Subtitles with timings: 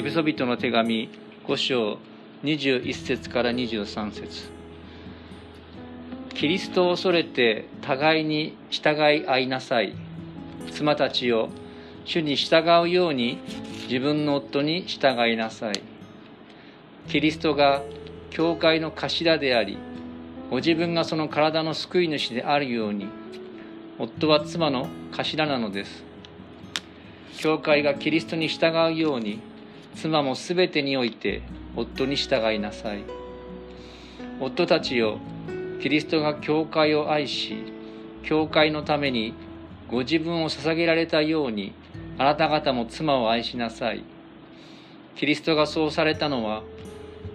[0.00, 1.10] エペソビトの手紙
[1.46, 1.98] 5章
[2.42, 4.50] 21節から23節。
[6.32, 9.92] キリストを恐れて互いに従い合いなさい。
[10.72, 11.50] 妻たちよ
[12.06, 13.40] 主に従うように
[13.90, 15.82] 自分の夫に従いなさい。
[17.08, 17.82] キリストが
[18.30, 19.76] 教会の頭であり
[20.48, 23.06] ご自分がその体の救い主であるように
[23.98, 26.02] 夫は妻の頭なのです。
[27.36, 29.49] 教会がキリストに従うように
[29.94, 31.42] 妻もすべてにおいて
[31.76, 33.04] 夫に従いなさい。
[34.40, 35.18] 夫たちよ
[35.82, 37.62] キリストが教会を愛し
[38.22, 39.34] 教会のために
[39.88, 41.72] ご自分を捧げられたように
[42.18, 44.04] あなた方も妻を愛しなさい。
[45.16, 46.62] キリストがそうされたのは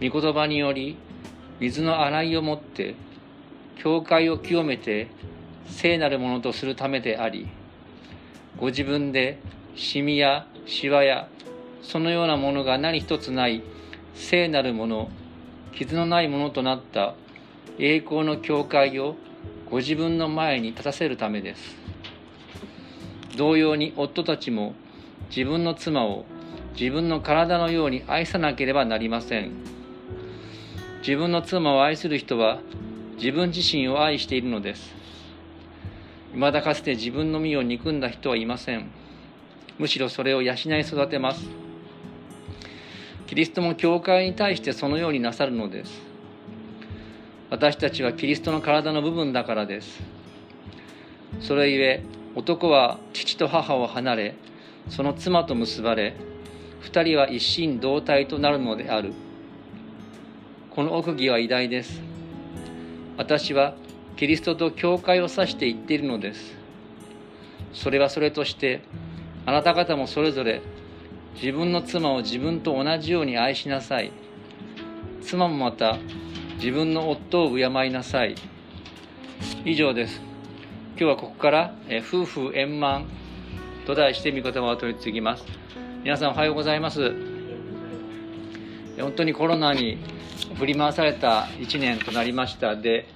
[0.02, 0.98] 御言葉により
[1.60, 2.96] 水の洗いをもって
[3.78, 5.08] 教会を清めて
[5.68, 7.48] 聖なるものとするためであり
[8.58, 9.40] ご自分で
[9.76, 11.28] シミやシワや
[11.88, 13.62] そのようなものが何一つない
[14.16, 15.10] 聖なるもの
[15.74, 17.14] 傷のないものとなった
[17.78, 19.16] 栄光の教会を
[19.70, 21.76] ご自分の前に立たせるためです。
[23.38, 24.74] 同様に夫たちも
[25.30, 26.26] 自分の妻を
[26.80, 29.52] 自分の体のように愛さなければなりません。
[31.00, 32.62] 自分の妻を愛する人は
[33.18, 34.96] 自分自身を愛しているのです。
[36.34, 38.90] 未だかつて自分の身を憎んだ人はいません。
[39.78, 41.65] むしろそれを養い育てます。
[43.28, 46.02] キリストも教会に対してそのようになさるのです。
[47.50, 50.02] 私たちはキリストの体の部分だからです。
[51.42, 52.04] それゆえ
[52.36, 54.36] 男は父と母を離れ
[54.90, 56.16] その妻と結ばれ
[56.82, 59.14] 二人は一心同体となるのである。
[60.70, 62.02] この奥義は偉大です。
[63.18, 63.76] 私は
[64.18, 66.54] キリストと教会を指して言っているのです。
[67.74, 68.82] それはそれとして
[69.48, 70.62] あなた方もそれぞれ
[71.36, 74.12] 自分の妻を自分と同じように愛しなさい。
[75.22, 75.98] 妻もまた
[76.56, 78.36] 自分の夫を敬いなさい。
[79.66, 80.22] 以上です。
[80.92, 81.76] 今日はここから
[82.08, 83.06] 「夫婦円満」
[83.86, 85.46] と題して御言葉を取り次ぎます。
[86.04, 87.14] 皆さんおはようございます。
[88.98, 89.98] 本当にコロナに
[90.58, 92.78] 振り回された1年となりました。
[92.78, 93.08] で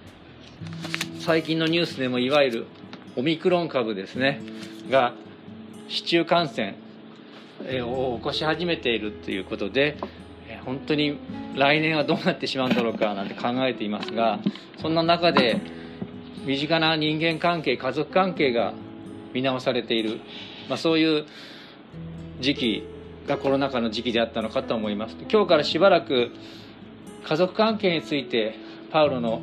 [1.19, 2.67] 最近のニュースでもいわゆる
[3.15, 4.41] オミクロン株ですね。
[4.89, 5.13] が
[5.87, 6.75] 市中感染
[7.83, 9.97] を起こし始めているということで
[10.65, 11.19] 本当に
[11.55, 14.39] 来年はどうなってしまうんだろうかなんて考えていますが
[14.81, 15.59] そんな中で
[16.45, 18.73] 身近な人間関係家族関係が
[19.33, 20.19] 見直されている、
[20.69, 21.25] まあ、そういう
[22.39, 22.87] 時期
[23.27, 25.15] がコロナ禍の時期であったのかと思います。
[25.31, 26.31] 今日からしばらく
[27.23, 28.55] 家族関係について
[28.91, 29.41] パウロの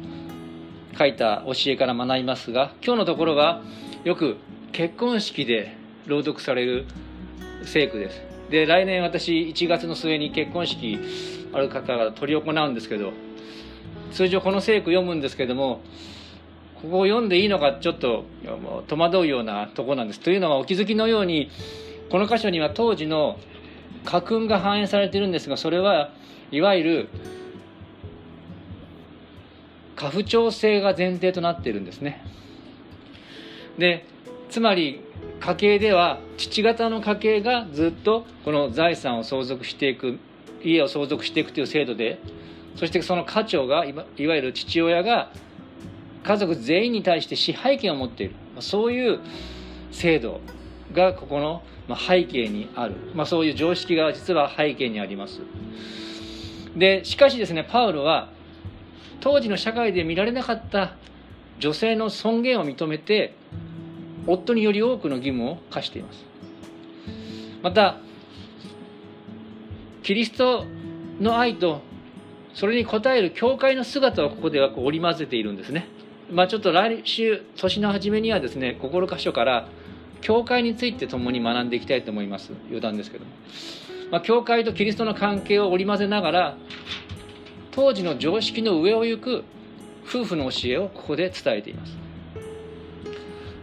[0.99, 3.63] 書いた教えから学びますが今日のところは
[4.05, 4.39] よく
[4.73, 5.77] 結婚式で
[6.07, 6.87] 朗読される
[7.67, 8.23] 聖句です。
[8.51, 10.99] で来年私1月の末に結婚式
[11.53, 13.13] ある方が執り行うんですけど
[14.13, 15.81] 通常この聖句読むんですけども
[16.81, 18.25] ここを読んでいいのかちょっと
[18.87, 20.21] 戸惑うようなとこなんです。
[20.21, 21.51] というのはお気づきのように
[22.11, 23.39] この箇所には当時の
[24.05, 26.11] 家訓が反映されているんですがそれは
[26.53, 27.09] いわゆる
[29.97, 32.23] 家父長制が前提となっているんですね。
[33.77, 34.07] で
[34.51, 35.01] つまり
[35.41, 40.19] 家計では父方の家系がずっとこの財産を相続していく
[40.63, 42.19] 家を相続していくという制度で
[42.77, 45.31] そしてその家長がいわゆる父親が
[46.25, 48.35] 家族全員に対して支配権を持っている。
[48.61, 49.21] そういう
[49.93, 50.41] 制度
[50.93, 51.63] がここの
[51.97, 55.41] 背景にある、まあ、そういう常識が実は背景にあります。
[56.77, 58.31] でしかしですねパウロは
[59.21, 60.95] 当時の社会で見られなかった
[61.59, 63.35] 女性の尊厳を認めて
[64.27, 66.25] 夫により多くの義務を課しています。
[67.63, 67.99] また
[70.03, 70.65] キリスト
[71.21, 71.81] の愛と
[72.55, 75.89] それに応える教会の姿をここではこう織り交ぜているんですね。
[76.31, 79.69] まあちょっと来週年の初めにはですね心箇所から
[80.21, 82.53] 教会について共に学んでいきたいと思います。
[82.69, 83.31] 余談ですけども、
[84.11, 86.57] まあ、教会とキリストの関係を織り交ぜながら
[87.71, 89.45] 当時の常識の上を行く
[90.09, 92.06] 夫婦の教えをここで伝えています。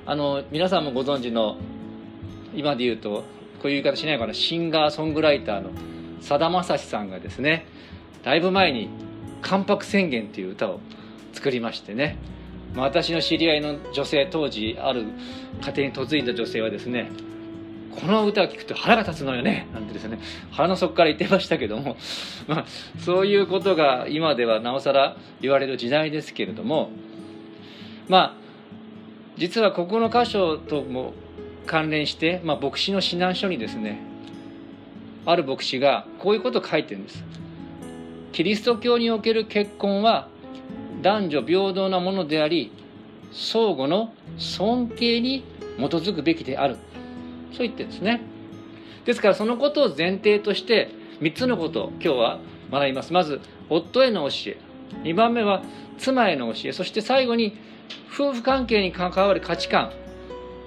[0.05, 1.57] あの皆さんもご存知の
[2.53, 3.23] 今で言うと
[3.61, 5.69] こういう言い方しないかなシンガーソングライターの
[6.19, 7.65] さだまさしさんがですね
[8.23, 8.89] だいぶ前に
[9.41, 10.81] 「関白宣言」っていう歌を
[11.31, 12.17] 作りましてね、
[12.75, 15.05] まあ、私の知り合いの女性当時ある
[15.61, 17.09] 家庭に嫁いだ女性はですね
[18.01, 20.19] この歌を聴くと腹が立つのよねなんてですね
[20.51, 21.95] 腹の底から言ってましたけども、
[22.47, 22.65] まあ、
[22.99, 26.91] そういうことが今ではなおさら言われる時代ですけれども
[28.09, 28.42] まあ
[29.37, 31.13] 実はここの箇所とも
[31.65, 33.99] 関連して、まあ、牧師の指南書にですね
[35.25, 37.23] ある牧師がこういうことを書いてるんです。
[38.33, 40.27] キリスト教における結婚は
[41.01, 42.71] 男女平等なものであり
[43.31, 45.43] 相互の尊敬に
[45.77, 46.77] 基づくべきである。
[47.51, 48.21] そう言ってるんですね。
[49.05, 50.89] ですからそのことを前提として
[51.21, 52.39] 3つのことを今日は
[52.71, 53.13] 学びます。
[53.13, 53.39] まず
[53.69, 54.57] 夫への教え。
[55.03, 55.63] 2番目は
[55.97, 56.73] 妻への教え。
[56.73, 57.57] そして最後に
[58.13, 59.91] 夫婦関係に関わる価値観。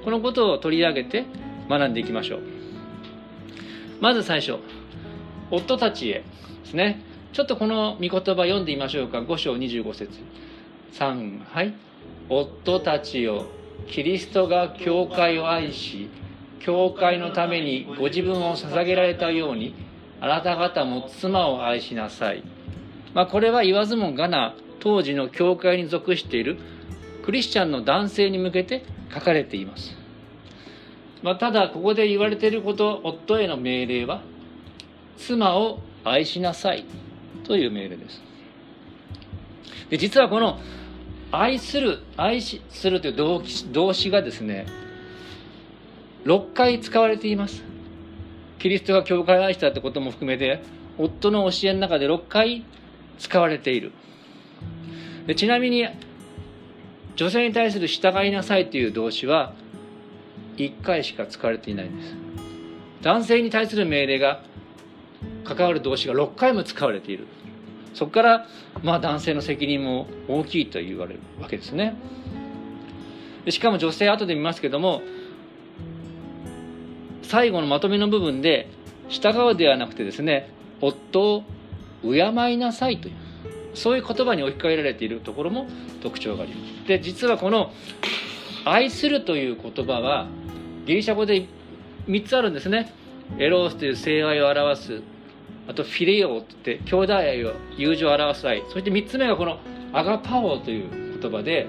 [0.05, 1.25] このことを取り上げて
[1.69, 2.41] 学んでいきましょう。
[4.01, 4.59] まず最初
[5.51, 6.25] 夫たちへで
[6.65, 7.03] すね。
[7.33, 9.19] ちょっとこの御言葉読んでみましょうか。
[9.19, 10.11] 5章25節。
[10.93, 11.75] 3はい。
[12.29, 13.47] 夫たちよ
[13.89, 16.11] キリストが教会を愛し
[16.59, 19.75] 教会のためにご自分を捧げられたように
[20.21, 22.43] あなた方も妻を愛しなさい、
[23.15, 26.59] まあ、これは言わずもがな当時の教会に属している
[27.27, 29.97] クリスチャンの男性に向けて書かれています、
[31.25, 34.23] まあ、ただここで言われていること夫への命令は
[35.19, 36.85] 妻を愛しなさい
[37.43, 38.23] という命令です。
[39.91, 40.61] で実はこの
[41.33, 44.67] 愛する愛しするという動動詞がですね
[46.25, 47.65] 6回使われています。
[48.61, 50.63] キリストが教会を愛したってことも含めて
[50.97, 52.65] 夫の教えの中で6回
[53.19, 53.91] 使われている。
[55.27, 55.89] でちなみに
[57.17, 59.55] 女性に対する従いなさいという動詞は
[60.59, 62.15] 1回しか使われていないんです。
[63.03, 64.43] 男性に対する命令が
[65.45, 67.27] 関わる動詞が6回も使われている。
[67.95, 68.47] そこから
[68.83, 71.97] まあ男性の責任も大きいと言われるわけですね。
[73.49, 75.03] しかも女性後で見ますけども
[77.23, 78.69] 最後のまとめの部分で
[79.09, 81.45] 従うではなくてですね夫を
[82.03, 83.26] 敬いなさいという。
[83.77, 85.67] そういう言葉に置き換えられているところも
[86.03, 86.89] 特徴があります。
[86.89, 87.73] で実はこの
[88.65, 90.27] 「愛する」という言葉は
[90.87, 91.45] ギリシャ語で
[92.09, 92.93] 3つあるんですね。
[93.39, 95.03] エロースという性愛を表す
[95.69, 98.63] あとフィレオって兄弟愛を友情を表す愛。
[98.69, 99.59] そして3つ目がこの
[99.93, 101.67] アガパオという言葉で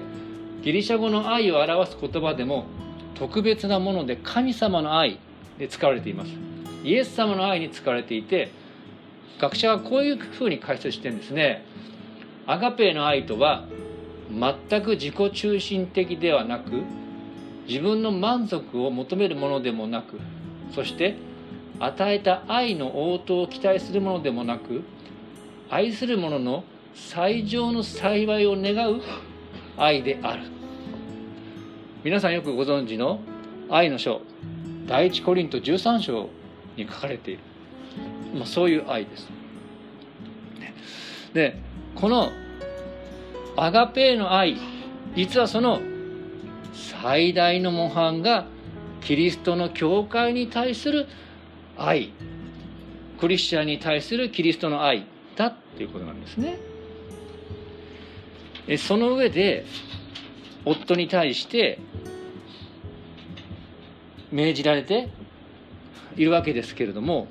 [0.62, 2.66] ギリシャ語の愛を表す言葉でも
[3.14, 5.18] 特別なもので神様の愛
[5.58, 6.32] で使われています。
[6.84, 8.50] イエス様の愛に使われていて
[9.38, 11.64] 学者はこういうふうに解説してるんですね。
[12.48, 13.66] アガペの愛とは
[14.30, 16.82] 全く自己中心的ではなく
[17.68, 20.18] 自分の満足を求めるものでもなく
[20.74, 21.18] そして
[21.78, 24.82] 与えた愛の応答を期待するものでもなく
[25.68, 26.64] 愛する者の
[26.94, 29.02] 最上の幸いを願う
[29.76, 30.44] 愛である。
[32.02, 33.20] 皆さんよくご存知の
[33.68, 34.22] 愛の書
[34.86, 36.30] 第一コリント13章
[36.76, 37.40] に書かれている、
[38.34, 39.28] まあ、そういう愛です。
[41.34, 41.67] で
[42.00, 42.30] この
[43.56, 44.56] アガペーの愛
[45.16, 45.80] 実はその
[46.72, 48.46] 最大の模範が
[49.00, 51.08] キリストの教会に対する
[51.76, 52.12] 愛
[53.18, 56.58] クリスチャンに対するキリストの愛だっていうことなんですね。
[58.76, 59.64] その上で
[60.64, 61.80] 夫に対して
[64.30, 65.08] 命じられて
[66.16, 67.26] いるわけですけれども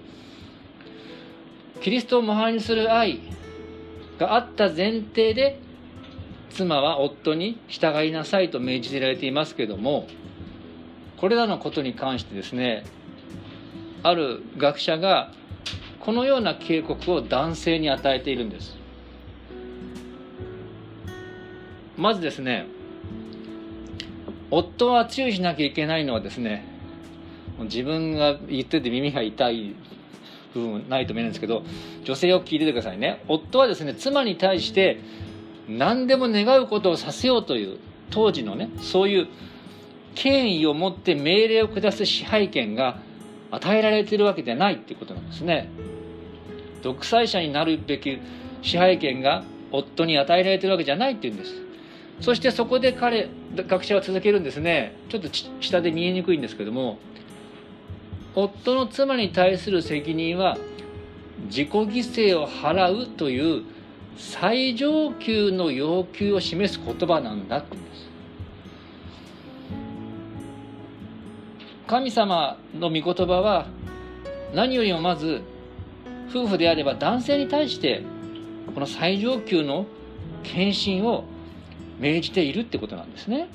[1.80, 3.37] キリストを模範にする愛
[4.20, 5.60] があった前提で
[6.50, 10.08] 妻は夫に従いなさいと命じられていますけれども
[11.18, 12.86] これらのことに関してですね
[14.04, 15.32] ある学者が
[16.00, 18.78] このような警告を男性に与えているんです。
[21.98, 22.68] まずですね
[24.52, 26.64] 夫は注意しなきゃいけないのはですね
[27.62, 29.76] 自分が言ってて耳が痛い
[30.60, 31.64] 部分ないと思うんですけど
[32.04, 33.24] 女性を聞いててくださいね。
[33.28, 35.00] 夫はですね妻に対して
[35.68, 37.78] 何でも願うことをさせようという
[38.10, 39.28] 当時のねそういう
[40.16, 43.00] 権威を持って命令を下す支配権が
[43.52, 45.70] 与えられているわけではないっていうことなんですね。
[46.82, 48.20] 独裁者になるべき
[48.62, 51.54] 支配権が夫に与えられているわけじゃないっていうんです。
[52.22, 54.96] そしてそこで彼学者は続けるんですね。
[55.10, 56.98] ちょっと下で見えにくいんですけども
[58.40, 60.60] 夫の妻に対する責任は
[61.48, 63.64] 自己犠牲を払うという
[64.16, 68.10] 最上級の要求を示す言葉なんだって言うんです
[71.88, 73.66] 神様の御言葉は
[74.54, 75.42] 何よりもまず
[76.30, 78.04] 夫婦であれば男性に対して
[78.72, 79.88] この最上級の
[80.44, 81.24] 献身を
[82.00, 83.48] 命じているってことなんですね。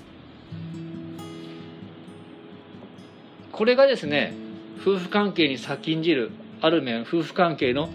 [3.53, 4.42] これがですね
[4.83, 7.89] 夫婦関係に先んじるある面夫婦関係の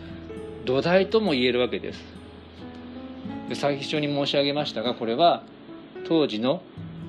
[0.64, 2.00] 土台とも言えるわけです。
[3.50, 5.44] で最初に申し上げましたがこれは
[6.08, 6.62] 当時の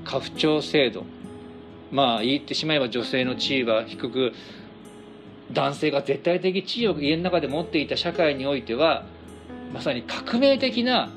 [0.04, 1.04] 家父長制度。
[1.92, 4.32] まあ言ってしまえば女性の地位は低く
[5.52, 9.06] 男性が絶対的地位を家の中で持っていた社会においては
[9.72, 11.10] まさに革命的な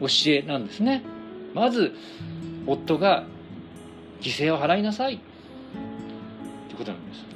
[0.00, 1.02] 教えなんですね。
[1.54, 1.92] まず
[2.66, 3.24] 夫が
[4.20, 5.18] 犠牲を払いなさい。
[6.68, 7.35] ということなんです。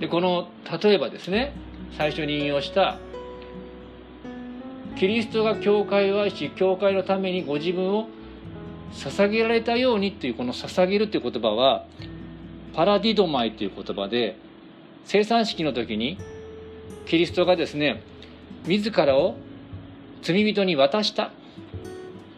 [0.00, 0.48] でこの
[0.82, 1.52] 例えばですね
[1.96, 2.98] 最初に引用した
[4.96, 8.08] キリストが教会を愛し教会のためにご自分を
[8.92, 11.86] 捧げられたようにっていうこの捧げるという言葉は
[12.74, 14.36] パラディドマイという言葉で
[15.04, 16.18] 生産式の時に
[17.06, 18.02] キリストがですね
[18.66, 19.36] 自らを
[20.22, 21.32] 罪人に渡した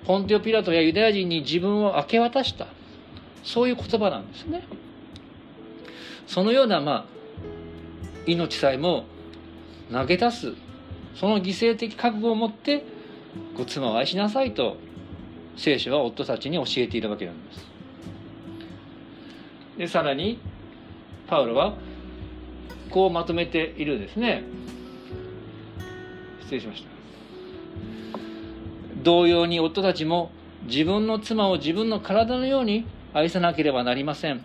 [0.07, 2.67] ポンテオ・ピラトやユダヤ人に自分を明け渡した
[3.43, 4.65] そういう言葉なんですね。
[6.27, 7.20] そのようなまあ
[8.27, 9.05] 命さえも
[9.93, 10.55] 投げ出す。
[11.15, 12.85] その犠牲的覚悟を持って
[13.57, 14.77] ご妻を愛しなさいと
[15.57, 17.67] 聖書は夫たちに教えているわけなんです。
[19.77, 20.39] でさらに
[21.27, 21.75] パウロは
[22.91, 24.45] こうまとめているんですね。
[26.43, 26.89] 失礼しました。
[29.03, 30.31] 同様に夫たちも
[30.65, 32.85] 自分の妻を自分の体のように
[33.15, 34.45] 愛さなければなりません。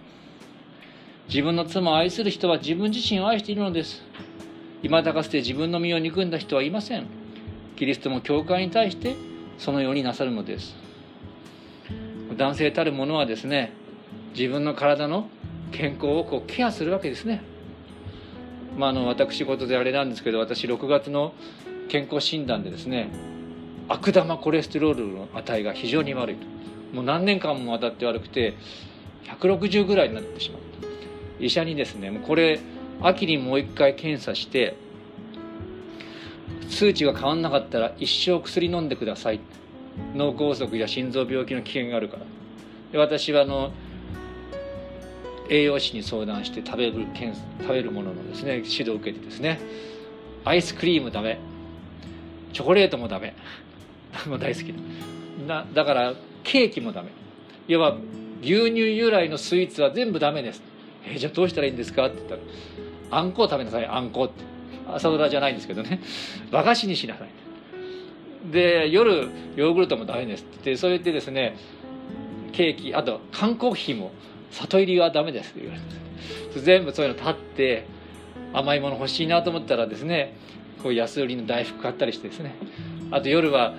[1.28, 4.04] 自分の妻を愛する人は自分自身を愛しているのです。
[4.84, 7.08] 今だかつて自分の身を憎んだ人はいません。
[7.76, 9.16] キリストも教会に対して
[9.58, 10.76] そのようになさるのです。
[12.38, 13.74] 男性たる者はですね
[14.38, 15.28] 自分の体の
[15.72, 17.42] 健康をこうケアするわけですね。
[18.78, 21.34] まあ、あの私事であれなんですけど私6月の
[21.88, 23.10] 健康診断でですね
[23.88, 26.46] 悪玉コレステロールの値が非常に悪いと。
[26.94, 28.54] もう何年間もわたって悪くて
[29.26, 30.85] 160ぐらいになってしまった。
[31.40, 32.60] 医者にですねこれ
[33.02, 34.78] 秋にもう一回検査して
[36.70, 39.40] 数値が変わんなかったら一生薬飲んでください。
[40.14, 42.24] 脳梗塞や心臓病気の危険があるから。
[42.92, 43.72] で私はあの
[45.50, 47.06] 栄養士に相談して食べる
[47.62, 49.60] 食べるもののですね指導を受けてですね
[50.44, 51.40] アイスクリームダメ。
[52.54, 53.34] チョコレートもダメ。
[54.28, 54.74] も大好き。
[55.48, 56.14] だだから
[56.44, 57.10] ケーキもダメ。
[57.68, 57.98] 要は
[58.42, 60.62] 牛乳由来のスイーツは全部ダメです。
[61.08, 62.08] えじゃあどうしたらいいんですか？
[62.08, 62.42] って言ったら
[63.12, 64.44] あんこを食べなさいあんこって。
[64.88, 66.00] 朝ドラじゃないんですけどね。
[66.52, 68.52] 和菓子にしなさい。
[68.52, 70.76] で夜ヨーグルトもダメですって。
[70.78, 71.56] そう言ってですね
[72.52, 74.12] ケーキあと缶コーヒーも
[74.52, 75.52] 里入りはダメです。
[75.52, 76.60] って言われて。
[76.60, 77.86] 全部そういうの立って
[78.54, 80.34] 甘いもの欲しいなと思ったらですね
[80.82, 82.54] こう安売りの大福買ったりしてですね。
[83.12, 83.74] あと夜は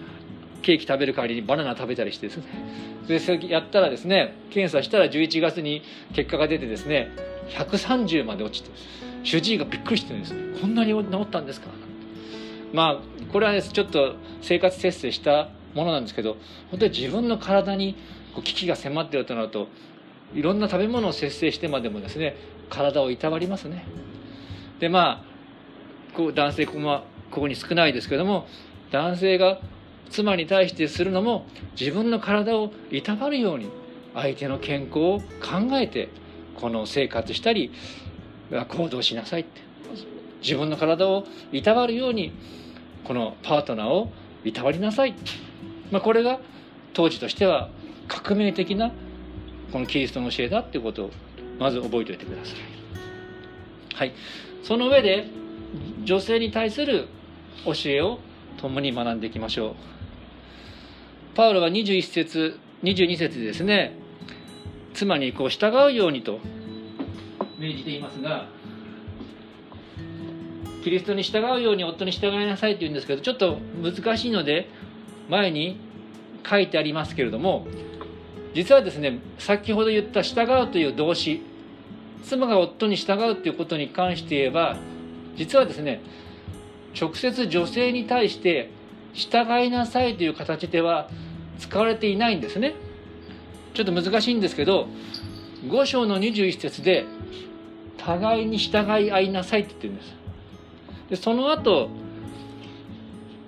[0.66, 2.44] ケーキ食べる代わりにバナナ食べたりしてですね。
[3.06, 5.82] でやったらですね検査したら11月に
[6.12, 7.12] 結果が出てですね
[7.50, 8.76] 130まで落ちて
[9.23, 11.68] 主治医がびっくりしてるんですねこんなに治ったんですか
[12.73, 16.37] まあこれは、ね、ちょっと生活節制したものなんですけど
[16.73, 17.96] 本当に自分の体に
[18.42, 19.68] 危機が迫っているとなると
[20.35, 22.35] いろんな食べ物を節制してまでもですね
[22.70, 23.85] 体をいたわりますね。
[24.80, 28.49] でまあこう男性ここ,、ここに少ないですけども
[28.90, 29.61] 男性が
[30.10, 31.46] 妻に対してするのも
[31.78, 33.70] 自分の体をいたわるように
[34.14, 36.08] 相手の健康を考えて
[36.54, 37.70] この生活したり
[38.68, 39.60] 行動しなさいって
[40.42, 42.32] 自分の体をいたわるように
[43.04, 44.10] このパートナーを
[44.44, 45.14] いたわりなさい、
[45.90, 46.40] まあ、これが
[46.92, 47.68] 当時としては
[48.08, 48.92] 革命的な
[49.72, 51.10] このキリストの教えだっていうことを
[51.58, 52.56] まず覚えておいてください。
[53.94, 54.12] はい、
[54.62, 55.26] その上で
[56.04, 57.08] 女性に対する
[57.64, 58.18] 教えを
[58.58, 59.95] 共に学んでいきましょう。
[61.36, 63.92] パウロは21節22節ですね。
[64.94, 66.40] 妻にこう従うようにと
[67.58, 68.48] 命じていますが
[70.82, 74.70] キリストに従うように夫に従いなさいと言うんですけどちょっと難しいので
[75.28, 75.78] 前に
[76.48, 77.66] 書いてありますけれども
[78.54, 81.42] 実はですね先ほど言った従うという動詞
[82.22, 84.78] 妻が夫に従うということに関して言えば
[85.36, 86.00] 実はですね
[86.98, 88.70] 直接女性に対して
[89.12, 91.10] 従いなさいという形では
[91.58, 92.75] 使われていないんですね。
[93.75, 94.88] ちょっと難しいんですけど
[95.66, 97.04] 5章の21節で
[97.98, 100.14] 互いに従い合いなさいって言ってるんです。
[101.10, 101.90] でその後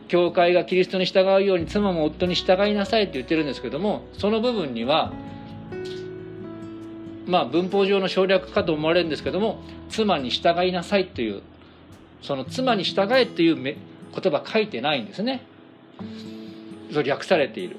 [0.08, 5.12] 教会がキリストに従うように妻も夫に従いなさいって言ってるんですけどもその部分には
[7.26, 9.60] まあ文法上の省略かと思われるんですけども
[9.90, 11.42] 妻に従いなさいという
[12.22, 13.76] その妻に従えっていう言
[14.12, 15.46] 葉書いてないんですね。
[16.90, 17.76] それ略されている、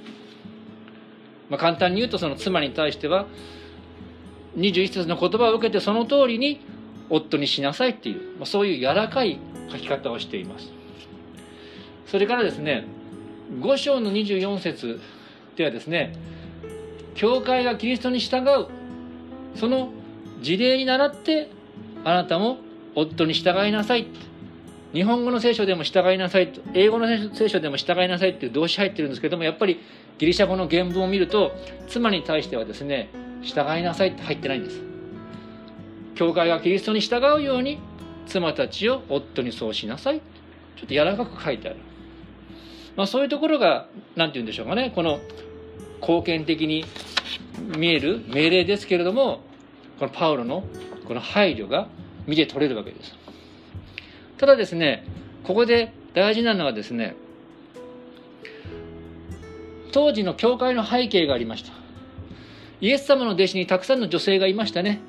[1.49, 3.25] まあ、簡単に言うとその妻に対しては
[4.57, 6.61] 21節の言葉を受けてその通りに
[7.09, 9.39] 夫にしなさいっていう、まあ、そういう柔らかい
[9.71, 10.71] 書き方をしています。
[12.05, 12.85] それからですね
[13.59, 14.99] 5章の24節
[15.55, 16.13] ではですね
[17.15, 18.67] 教会がキリストに従う
[19.55, 19.91] その
[20.41, 21.49] 事例に倣って
[22.03, 22.57] あなたも
[22.95, 24.07] 夫に従いなさい
[24.93, 29.79] 日本語の聖書でも従いなさいと英語の聖書でも従いなさいっていう動詞入ってるんですけどもやっぱり
[30.19, 31.53] ギリシャ語の原文を見ると
[31.87, 33.09] 妻に対してはですね
[33.41, 34.81] 従いなさいって入ってないんです。
[36.15, 37.79] 教会がキリストに従うように
[38.27, 40.19] 妻たちを夫にそうしなさい。
[40.75, 41.79] ちょっと柔らかく書いてある、
[42.95, 44.91] まあ、そういうところが何て言うんでしょうかね。
[44.93, 45.19] この
[46.01, 46.85] 貢献的に
[47.77, 49.41] 見える命令ですけれども
[49.99, 50.63] このパウロの
[51.07, 51.87] この配慮が
[52.27, 53.15] 見て取れるわけです。
[54.37, 55.05] ただですね
[55.43, 57.15] ここで大事なのはですね
[59.91, 61.71] 当時の教会の背景がありました。
[62.81, 65.01] イエス様の弟子にたくさんの女性がいましたね。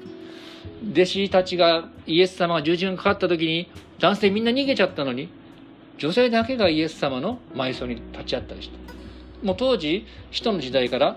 [0.92, 5.28] 弟子たちがイエス様が十字架にかかった時に男性みんな逃げちゃったのに
[5.98, 9.46] 女性だけがイエス様の埋葬に立ち会ったりした。
[9.46, 11.16] もう当時使徒の時代から、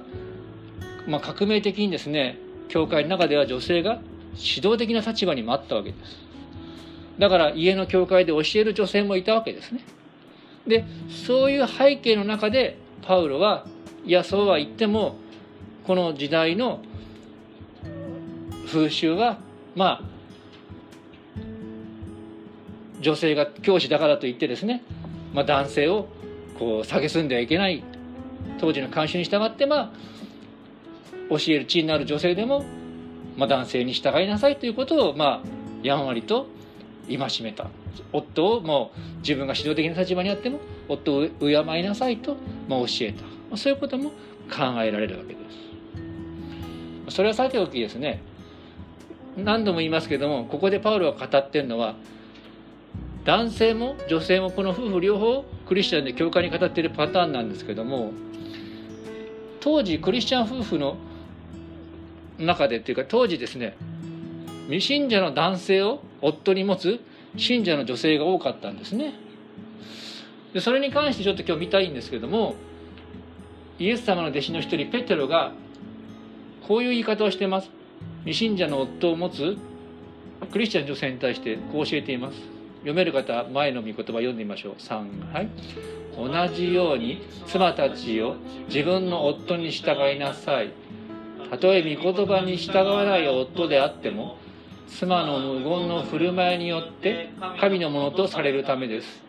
[1.08, 2.38] まあ、革命的にですね
[2.70, 4.02] 教会の中では女性が
[4.36, 6.24] 指導的な立場にもあったわけです。
[7.20, 9.82] だから家の教会で教える女性もいたわけですね。
[10.68, 10.86] で
[11.26, 13.66] そういう背景の中でパウロは
[14.06, 15.16] いやそうは言っても
[15.86, 16.82] この時代の
[18.68, 19.38] 風習は
[19.76, 20.14] まあ
[23.00, 24.84] 女性が教師だからといってですね、
[25.34, 26.08] まあ、男性を
[26.58, 27.84] こう蔑んではいけない
[28.60, 29.92] 当時の慣習に従ってまあ
[31.30, 32.64] 教える地位のある女性でも、
[33.36, 35.42] まあ、男性に従いなさいということをまあ
[35.82, 36.48] やんわりと
[37.08, 37.68] 戒めた。
[38.12, 40.60] 夫をもう自分が指導的な立場にあっても
[40.94, 43.14] 夫を敬いなさいと、ま、教え
[43.50, 43.58] た。
[43.58, 44.10] そういうことも
[44.50, 45.40] 考えられるわけで
[47.10, 47.16] す。
[47.16, 48.22] それはさておきですね。
[49.38, 51.96] 何度も言いますけどもここでパウロが語ってるのは
[53.26, 58.12] 男性も女性もこの夫婦両方クリスチャンで教会に語っているパターンなんですけども
[59.60, 60.98] 当時クリスチャン夫婦の
[62.38, 63.76] 中でっていうか当時ですね
[64.66, 67.00] 未信者の男性を夫に持つ
[67.38, 69.16] 信者の女性が多かったんですね。
[70.54, 72.56] でそれに関してちょっと今日見たいんですけども
[73.80, 75.52] イエス様の弟子の一人ペテロが
[76.68, 77.70] こういう言い方をしてます。
[78.24, 79.58] 未信者の夫を持つ
[80.52, 82.38] クリスチャン女性に対してこう教えています。
[82.76, 84.74] 読める方前の御言葉読んでみましょう。
[84.76, 85.50] 3はい。
[86.16, 88.36] 同じように妻たちを
[88.68, 90.72] 自分の夫に従いなさい。
[91.50, 94.38] たとえ御言葉に従わない夫であっても
[94.88, 99.23] 妻の無言の振る舞いによって神のものとされるためです。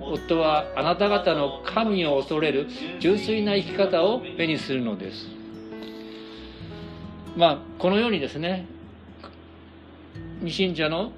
[0.00, 2.66] 夫はあなた方の神を恐れる
[3.00, 5.28] 純粋な生き方を目にするのです。
[7.36, 8.66] まあこのようにですね
[10.40, 11.12] 未信者の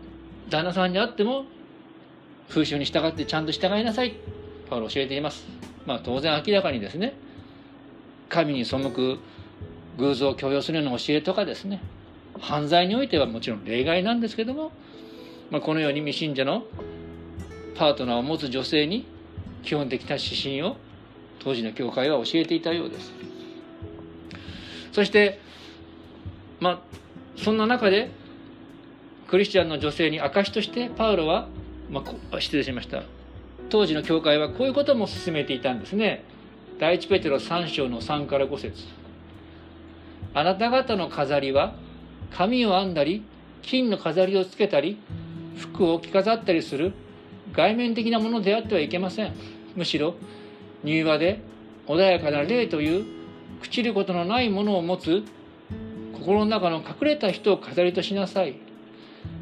[0.48, 1.44] 旦那さんにあっても
[2.48, 4.16] 風習に従ってちゃんと従いなさい。
[4.68, 5.46] パウロ教えています。
[5.86, 7.14] まあ当然明らかにですね
[8.28, 9.18] 神に背く
[9.98, 11.82] 偶像を強要するような教えとかですね
[12.38, 14.70] 犯罪においてはもちろん例外なんですけども、
[15.50, 16.62] まあ、このように未信者の
[17.78, 19.06] パートナーを持つ女性に
[19.62, 20.76] 基本的な指針を
[21.38, 23.12] 当時の教会は教えていたようです。
[24.92, 25.40] そして
[26.58, 26.80] まあ
[27.36, 28.10] そんな中で
[29.28, 31.48] クリスチャンの女性に証としてパウロは、
[31.88, 33.04] まあ、失礼しました。
[33.68, 36.24] 当時の教会はこういうことも進めていたんですね。
[36.80, 38.84] 第一ペテロ3章の3から5節。
[40.34, 41.74] あなた方の飾りは
[42.32, 43.22] 紙を編んだり
[43.62, 44.98] 金の飾りをつけたり
[45.56, 46.92] 服を着飾ったりする
[47.52, 49.32] 外面的なものであってはいけません。
[49.76, 50.14] むしろ
[50.84, 51.42] 柔和で
[51.86, 53.04] 穏やかな霊という
[53.62, 55.24] 朽ちることのないものを持つ
[56.12, 58.56] 心の中の隠れた人を飾りとしなさい。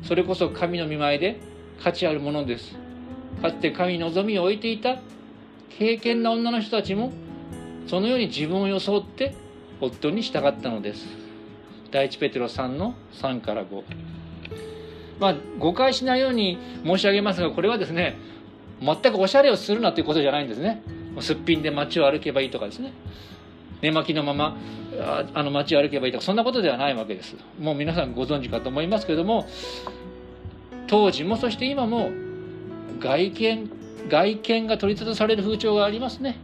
[0.02, 1.40] それこそ神の見舞いで
[1.82, 2.76] 価値あるものです。
[3.42, 4.98] かつて神に望みを置いていた
[5.78, 7.12] 敬虔な女の人たちも
[7.86, 9.34] そのように自分を装って
[9.80, 11.06] 夫に従ったのです。
[11.90, 13.82] 第一ペテロ3の3から5
[15.18, 18.16] まあ誤解しないように申し上げますがこれはですね
[18.80, 20.82] 全くおしゃれをするなということじゃないんですね。
[21.20, 22.92] すっぴんで街を歩けばいいとかですね。
[23.80, 24.56] 寝巻きのまま
[25.34, 27.36] あの街を歩けばいいとかそんなことではないわけです。
[27.58, 29.46] もう皆さんご存知かと思いますけれども
[30.86, 32.10] 当時もそして今も
[33.00, 33.70] 外見
[34.08, 36.38] 外見が取り沙汰される風潮がありますね。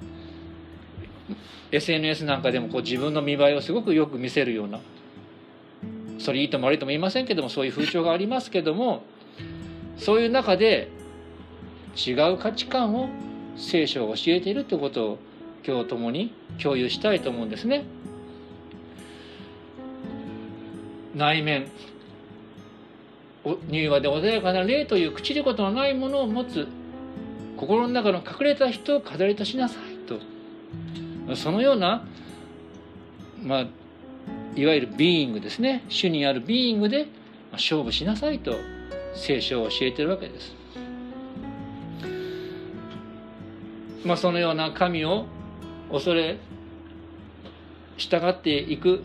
[1.70, 4.80] SNS なんかでもこう自分の見栄えをすごくよく見せるような
[6.18, 9.02] それいいとも悪いとも言いませんけどもそういう風潮がありますけども
[9.96, 10.88] そういう中で
[11.96, 13.08] 違う価値観を
[13.56, 15.18] 聖書が教えているということを
[15.66, 17.84] 今日共に共有したいと思うんですね。
[21.14, 21.66] 内面
[23.70, 26.68] 柔和で穏やかな霊という朽ちることのないものを持つ
[27.56, 32.06] 心の中の隠れた人を飾りとしなさいとそのような
[33.42, 33.66] まあ
[34.54, 35.84] いわゆるビーイングですね。
[35.88, 37.06] 主にあるビーイングで
[37.52, 38.54] 勝負しなさいと
[39.14, 40.54] 聖書を教えてるわけです。
[44.04, 45.26] まあ、そのような神を
[45.90, 46.38] 恐れ
[47.96, 49.04] 従っていく。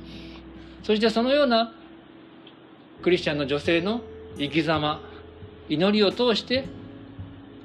[0.83, 1.73] そしてそのような
[3.01, 4.01] クリスチャンの女性の
[4.37, 5.01] 生き様
[5.69, 6.65] 祈りを通して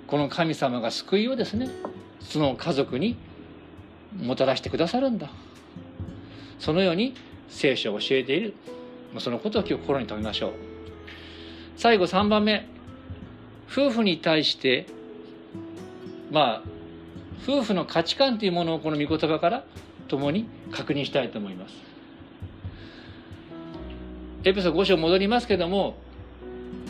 [0.07, 1.69] この神様が救いをですね
[2.21, 3.17] その家族に
[4.17, 5.31] もたらしてくださるんだ。
[6.59, 7.15] そのように
[7.53, 8.55] 聖書を教えている。
[9.19, 10.53] そのことを今日心に留めましょう。
[11.77, 12.67] 最後3番目。
[13.71, 14.87] 夫婦に対して
[16.31, 16.63] まあ
[17.43, 19.65] 夫婦の価値観というものをこの御言葉から
[20.09, 21.75] 共に確認したいと思います。
[24.45, 25.95] エペソ5章戻りますけども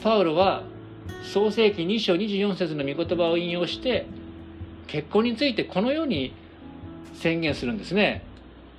[0.02, 0.62] パウロは
[1.22, 4.06] 創世紀2章24節の御言葉を引用して
[4.86, 6.34] 結婚についてこのように
[7.14, 8.24] 宣言するんですね。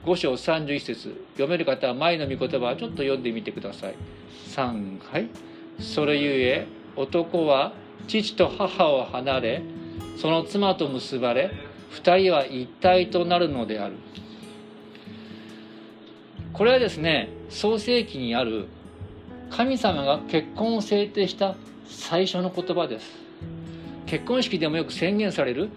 [0.06, 1.16] 5章31節。
[1.34, 3.96] 読める方は前の御言葉をちょっと読んでみてください。
[4.50, 5.30] 3はい
[5.80, 7.74] それゆえ男は
[8.08, 9.62] 父と母を離れ
[10.18, 11.52] その妻と結ばれ
[11.92, 13.96] 2人は一体となるのである。
[16.52, 18.68] これはですね創世記にある
[19.50, 21.56] 神様が結婚を制定した
[21.88, 23.10] 最初の言葉です。
[24.06, 25.70] 結婚式でもよく宣言される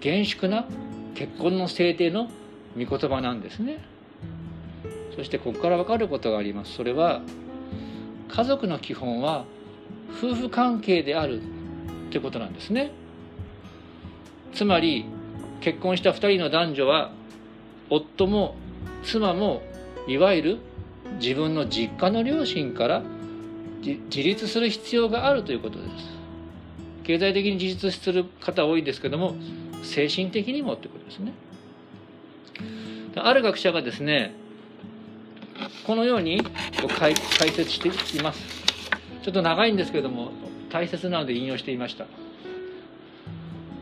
[0.00, 0.66] 厳粛な
[1.14, 2.28] 結婚の制定の
[2.76, 3.78] 御言葉なんですね。
[5.16, 6.74] そしてここから分かることがあります。
[6.74, 7.22] それは
[8.28, 9.44] 家族の基本は
[10.18, 11.42] 夫婦関係である
[12.10, 12.90] ということなんですね。
[14.54, 15.04] つまり
[15.60, 17.12] 結婚した2人の男女は
[17.88, 18.54] 夫も
[19.04, 19.62] 妻も
[20.06, 20.58] いわゆる
[21.20, 23.02] 自分の実家の両親から
[23.82, 25.90] 自立する必要があるということです。
[27.04, 29.34] 経済的に自立する方多いですけども
[29.82, 31.32] 精神的にもということですね。
[33.16, 34.34] ある学者がですね
[35.86, 36.42] このように
[36.98, 38.40] 解説しています。
[39.22, 40.30] ちょっと長いんですけれども
[40.70, 42.06] 大切なので引用していました。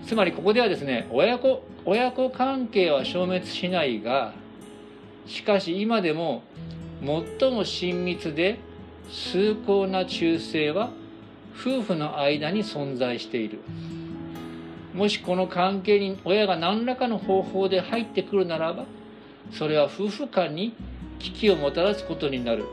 [0.07, 4.33] つまりここではですね親子親子関係は消滅しないが
[5.27, 6.43] しかし今でも
[7.39, 8.59] 最も親密で
[9.11, 10.91] 崇高な忠誠は
[11.55, 13.61] 夫婦の間に存在している。
[14.95, 18.85] もしこの関係に親が何らかの方法で入ってくるならば
[19.53, 20.75] それは夫婦間に
[21.19, 22.65] 危機をもたらすことになる。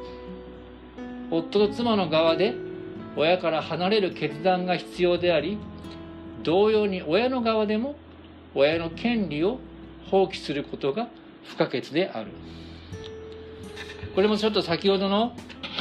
[1.31, 2.53] 夫と妻の側で
[3.15, 5.57] 親から離れる決断が必要であり
[6.43, 7.95] 同様に親の側でも
[8.53, 9.59] 親の権利を
[10.11, 11.07] 放棄することが
[11.43, 12.31] 不可欠である。
[14.13, 15.35] これもちょっと先ほどの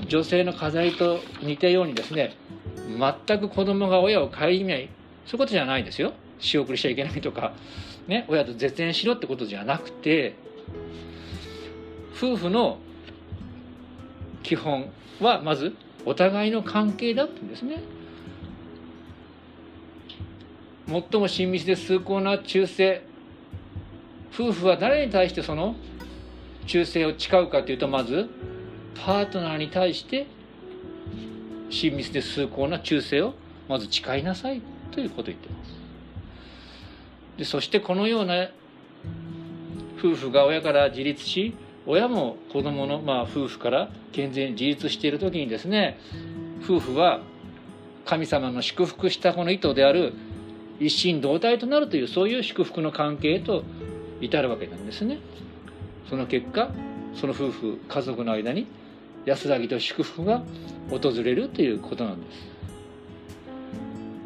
[0.08, 2.34] 女性の課題と似たようにですね
[3.26, 4.88] 全く子供が親を顧みない。
[5.26, 6.12] そういうことじゃないんですよ。
[6.38, 7.52] 仕送りしちゃいけないとか、
[8.08, 10.34] ね、親と絶縁しろってことじゃなくて
[12.16, 12.78] 夫婦の
[14.42, 15.74] 基本はまず
[16.04, 17.82] お互いの関係だってんですね。
[20.86, 23.04] 最も親密で崇高な忠誠
[24.32, 25.76] 夫婦は誰に対してその
[26.66, 28.28] 忠誠を誓うかというとまず
[28.94, 30.26] パートナーに対して
[31.70, 33.34] 親密で崇高な忠誠を
[33.68, 35.74] まず誓いなさいということを言ってます。
[37.38, 38.48] でそしてこのような
[40.04, 41.54] 夫婦が親から自立し
[41.86, 45.98] 親も子供のまあ夫婦から健全に自立している時にですね
[46.62, 47.22] 夫婦は
[48.04, 50.12] 神様の祝福したこの意図である
[50.78, 53.64] 一心同体となるというそういう祝福の関係と
[54.20, 55.18] 至るわけなんですね。
[56.10, 56.68] その結果
[57.14, 58.66] その夫婦家族の間に
[59.24, 60.42] 安らぎと祝福が
[60.90, 62.38] 訪れるということなんです。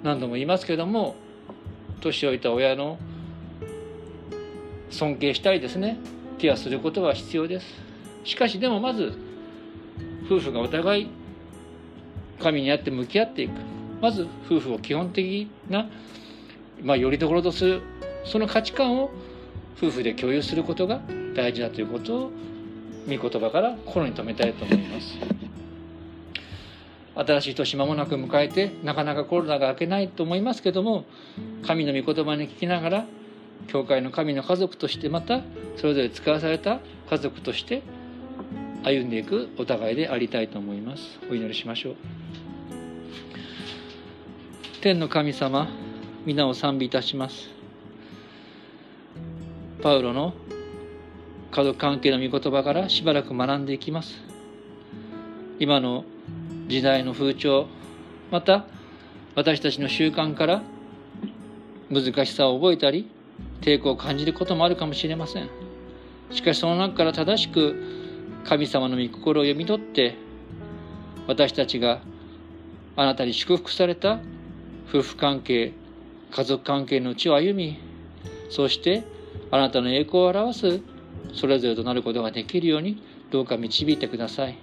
[0.03, 1.15] 何度も言いますけども
[2.01, 2.99] 年老いた親の
[4.91, 5.99] 尊敬したりですね
[6.39, 7.67] ケアすることは必要です。
[8.25, 9.19] しかしでもまず
[10.27, 11.09] 夫婦がお互い
[12.41, 13.53] 神にあって向き合っていく
[14.01, 15.89] まず夫婦を基本的な
[16.83, 17.83] まあ、よりどころとする
[18.25, 19.11] その価値観を
[19.77, 21.01] 夫婦で共有することが
[21.35, 22.31] 大事だということを
[23.09, 25.19] 御言葉から心に留めたいと思います
[27.15, 31.05] 新しい年間もなく迎えてなかなかコロナが明けないと思いますけども
[31.67, 33.07] 神の御言葉に聞きながら
[33.69, 35.43] 教会の神の家族としてまた
[35.77, 37.83] それぞれ使わされた家族として
[38.83, 41.19] 歩んでいくお互いでありたいと思います。
[41.31, 41.97] お祈りしましょう。
[44.81, 45.69] 天の神様
[46.25, 47.51] 皆を賛美いたします。
[49.83, 50.33] パウロの
[51.51, 54.15] 家族関係の御言葉からしばらく学んでいきます。
[55.59, 56.05] 今の
[56.69, 57.67] 時代の風潮
[58.31, 58.67] また
[59.35, 60.63] 私たちの習慣から
[61.91, 63.11] 難しさを覚えたり
[63.61, 65.49] 抵抗を感じることもあるかもしれません。
[66.31, 67.77] しかしその中から正しく
[68.45, 70.17] 神様の御心を読み取って
[71.27, 72.01] 私たちが
[72.97, 74.21] あなたに祝福された
[74.89, 75.73] 夫婦関係
[76.31, 77.79] 家族関係のうちを歩み
[78.51, 79.05] そして
[79.51, 80.81] あなたの栄光を表す
[81.35, 84.59] それぞれとなることができるようにどうか導いてください。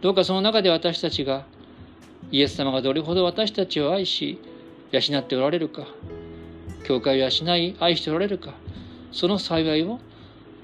[0.00, 1.44] どうかその中で私たちが
[2.30, 4.38] イエス様がどれほど私たちを愛し
[4.92, 5.86] 養っておられるか
[6.90, 8.52] 教会を養い愛しておられるか。
[9.12, 10.00] その幸いを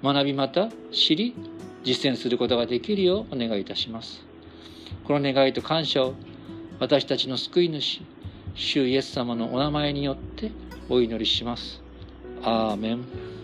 [0.02, 1.36] 学びまた知り
[1.84, 4.26] 実践することができるようお願いいたします。
[5.04, 6.14] この願いと感謝を
[6.80, 8.02] 私たちの救い主
[8.56, 10.50] 主イエス様のお名前によって
[10.88, 11.80] お祈りします。
[12.42, 13.35] アーメン。